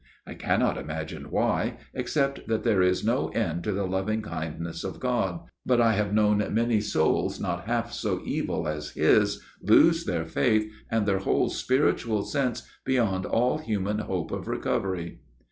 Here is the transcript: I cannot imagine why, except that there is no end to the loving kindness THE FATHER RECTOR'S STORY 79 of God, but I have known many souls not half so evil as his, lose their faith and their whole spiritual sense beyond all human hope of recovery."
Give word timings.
I 0.25 0.33
cannot 0.33 0.79
imagine 0.79 1.29
why, 1.29 1.77
except 1.93 2.47
that 2.47 2.63
there 2.63 2.81
is 2.81 3.05
no 3.05 3.27
end 3.27 3.63
to 3.65 3.71
the 3.71 3.85
loving 3.85 4.23
kindness 4.23 4.81
THE 4.81 4.87
FATHER 4.87 4.93
RECTOR'S 4.93 5.11
STORY 5.11 5.43
79 5.43 5.43
of 5.43 5.45
God, 5.45 5.49
but 5.63 5.79
I 5.81 5.93
have 5.93 6.13
known 6.15 6.53
many 6.55 6.81
souls 6.81 7.39
not 7.39 7.65
half 7.65 7.93
so 7.93 8.19
evil 8.25 8.67
as 8.67 8.89
his, 8.95 9.43
lose 9.61 10.05
their 10.05 10.25
faith 10.25 10.73
and 10.89 11.05
their 11.05 11.19
whole 11.19 11.49
spiritual 11.49 12.23
sense 12.23 12.67
beyond 12.83 13.27
all 13.27 13.59
human 13.59 13.99
hope 13.99 14.31
of 14.31 14.47
recovery." 14.47 15.19